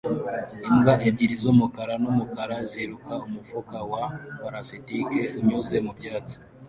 [0.69, 4.03] imbwa ebyiri z'umukara n'umukara ziruka umufuka wa
[4.43, 6.35] plastike unyuze mu byatsi